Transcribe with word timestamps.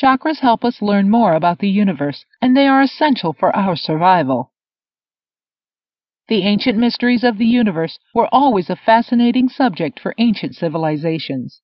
Chakras 0.00 0.40
help 0.40 0.64
us 0.64 0.82
learn 0.82 1.08
more 1.08 1.32
about 1.32 1.60
the 1.60 1.70
universe, 1.70 2.26
and 2.42 2.54
they 2.54 2.66
are 2.66 2.82
essential 2.82 3.32
for 3.32 3.54
our 3.56 3.76
survival. 3.76 4.52
The 6.28 6.42
ancient 6.42 6.76
mysteries 6.76 7.24
of 7.24 7.38
the 7.38 7.46
universe 7.46 7.98
were 8.12 8.28
always 8.32 8.68
a 8.68 8.76
fascinating 8.76 9.48
subject 9.48 9.98
for 9.98 10.14
ancient 10.18 10.54
civilizations. 10.54 11.62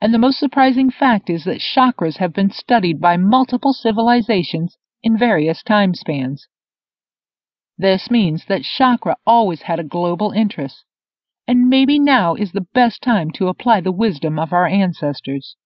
And 0.00 0.12
the 0.12 0.18
most 0.18 0.38
surprising 0.38 0.90
fact 0.90 1.30
is 1.30 1.44
that 1.44 1.60
chakras 1.60 2.18
have 2.18 2.34
been 2.34 2.50
studied 2.50 3.00
by 3.00 3.16
multiple 3.16 3.72
civilizations 3.72 4.76
in 5.02 5.16
various 5.16 5.62
time 5.62 5.94
spans. 5.94 6.48
This 7.78 8.10
means 8.10 8.44
that 8.46 8.64
chakra 8.64 9.16
always 9.26 9.62
had 9.62 9.80
a 9.80 9.84
global 9.84 10.32
interest, 10.32 10.84
and 11.48 11.70
maybe 11.70 11.98
now 11.98 12.34
is 12.34 12.52
the 12.52 12.66
best 12.74 13.00
time 13.00 13.30
to 13.32 13.48
apply 13.48 13.80
the 13.80 13.92
wisdom 13.92 14.38
of 14.38 14.52
our 14.52 14.66
ancestors. 14.66 15.56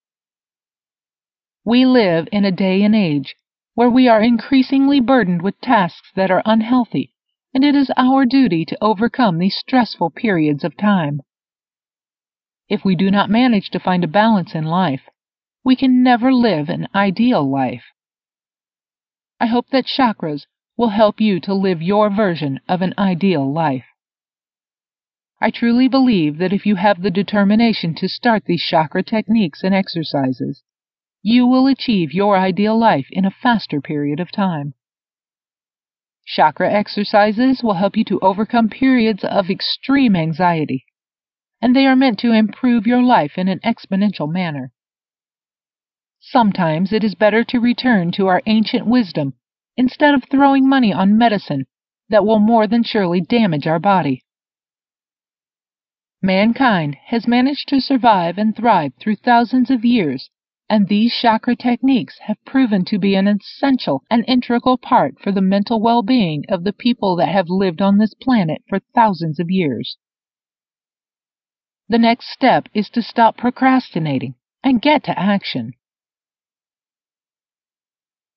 We 1.68 1.84
live 1.84 2.30
in 2.32 2.46
a 2.46 2.50
day 2.50 2.82
and 2.82 2.94
age 2.94 3.36
where 3.74 3.90
we 3.90 4.08
are 4.08 4.22
increasingly 4.22 5.00
burdened 5.00 5.42
with 5.42 5.60
tasks 5.60 6.10
that 6.16 6.30
are 6.30 6.40
unhealthy 6.46 7.12
and 7.52 7.62
it 7.62 7.74
is 7.74 7.92
our 7.94 8.24
duty 8.24 8.64
to 8.64 8.78
overcome 8.82 9.36
these 9.36 9.58
stressful 9.58 10.12
periods 10.12 10.64
of 10.64 10.78
time. 10.78 11.20
If 12.70 12.86
we 12.86 12.96
do 12.96 13.10
not 13.10 13.28
manage 13.28 13.68
to 13.68 13.78
find 13.78 14.02
a 14.02 14.08
balance 14.08 14.54
in 14.54 14.64
life, 14.64 15.10
we 15.62 15.76
can 15.76 16.02
never 16.02 16.32
live 16.32 16.70
an 16.70 16.88
ideal 16.94 17.46
life. 17.46 17.84
I 19.38 19.44
hope 19.44 19.68
that 19.68 19.84
chakras 19.84 20.46
will 20.78 20.96
help 20.96 21.20
you 21.20 21.38
to 21.40 21.52
live 21.52 21.82
your 21.82 22.08
version 22.08 22.60
of 22.66 22.80
an 22.80 22.94
ideal 22.96 23.46
life. 23.52 23.84
I 25.38 25.50
truly 25.50 25.86
believe 25.86 26.38
that 26.38 26.54
if 26.54 26.64
you 26.64 26.76
have 26.76 27.02
the 27.02 27.10
determination 27.10 27.94
to 27.96 28.08
start 28.08 28.46
these 28.46 28.62
chakra 28.62 29.02
techniques 29.02 29.62
and 29.62 29.74
exercises, 29.74 30.62
you 31.22 31.46
will 31.46 31.66
achieve 31.66 32.12
your 32.12 32.36
ideal 32.38 32.78
life 32.78 33.06
in 33.10 33.24
a 33.24 33.30
faster 33.30 33.80
period 33.80 34.20
of 34.20 34.30
time. 34.30 34.74
Chakra 36.24 36.72
exercises 36.72 37.62
will 37.62 37.74
help 37.74 37.96
you 37.96 38.04
to 38.04 38.20
overcome 38.20 38.68
periods 38.68 39.24
of 39.24 39.50
extreme 39.50 40.14
anxiety, 40.14 40.84
and 41.60 41.74
they 41.74 41.86
are 41.86 41.96
meant 41.96 42.18
to 42.20 42.32
improve 42.32 42.86
your 42.86 43.02
life 43.02 43.36
in 43.36 43.48
an 43.48 43.60
exponential 43.64 44.30
manner. 44.30 44.72
Sometimes 46.20 46.92
it 46.92 47.02
is 47.02 47.14
better 47.14 47.42
to 47.44 47.58
return 47.58 48.12
to 48.12 48.26
our 48.26 48.42
ancient 48.46 48.86
wisdom 48.86 49.34
instead 49.76 50.14
of 50.14 50.24
throwing 50.24 50.68
money 50.68 50.92
on 50.92 51.16
medicine 51.16 51.66
that 52.08 52.24
will 52.24 52.38
more 52.38 52.66
than 52.66 52.82
surely 52.82 53.20
damage 53.20 53.66
our 53.66 53.78
body. 53.78 54.22
Mankind 56.20 56.96
has 57.06 57.26
managed 57.26 57.68
to 57.68 57.80
survive 57.80 58.38
and 58.38 58.54
thrive 58.54 58.92
through 59.00 59.16
thousands 59.16 59.70
of 59.70 59.84
years 59.84 60.30
and 60.70 60.88
these 60.88 61.14
chakra 61.14 61.56
techniques 61.56 62.18
have 62.18 62.44
proven 62.44 62.84
to 62.84 62.98
be 62.98 63.14
an 63.14 63.26
essential 63.26 64.02
and 64.10 64.24
integral 64.28 64.76
part 64.76 65.18
for 65.18 65.32
the 65.32 65.40
mental 65.40 65.80
well 65.80 66.02
being 66.02 66.44
of 66.48 66.64
the 66.64 66.72
people 66.72 67.16
that 67.16 67.28
have 67.28 67.48
lived 67.48 67.80
on 67.80 67.98
this 67.98 68.14
planet 68.14 68.62
for 68.68 68.80
thousands 68.94 69.40
of 69.40 69.50
years. 69.50 69.96
The 71.88 71.98
next 71.98 72.28
step 72.30 72.68
is 72.74 72.90
to 72.90 73.02
stop 73.02 73.36
procrastinating 73.38 74.34
and 74.62 74.82
get 74.82 75.04
to 75.04 75.18
action. 75.18 75.72